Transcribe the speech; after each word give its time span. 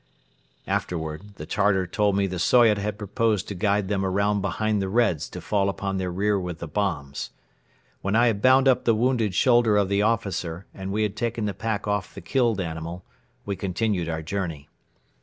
Afterward 0.65 1.35
the 1.35 1.45
Tartar 1.45 1.85
told 1.85 2.15
me 2.15 2.25
the 2.25 2.39
Soyot 2.39 2.79
had 2.79 2.97
proposed 2.97 3.47
to 3.49 3.53
guide 3.53 3.87
them 3.87 4.03
around 4.03 4.41
behind 4.41 4.81
the 4.81 4.89
Reds 4.89 5.29
to 5.29 5.39
fall 5.39 5.69
upon 5.69 5.97
their 5.97 6.09
rear 6.11 6.39
with 6.39 6.57
the 6.57 6.67
bombs. 6.67 7.29
When 8.01 8.15
I 8.15 8.25
had 8.25 8.41
bound 8.41 8.67
up 8.67 8.83
the 8.85 8.95
wounded 8.95 9.35
shoulder 9.35 9.77
of 9.77 9.89
the 9.89 10.01
officer 10.01 10.65
and 10.73 10.91
we 10.91 11.03
had 11.03 11.15
taken 11.15 11.45
the 11.45 11.53
pack 11.53 11.87
off 11.87 12.15
the 12.15 12.21
killed 12.21 12.59
animal, 12.59 13.05
we 13.45 13.55
continued 13.55 14.09
our 14.09 14.23
journey. 14.23 14.69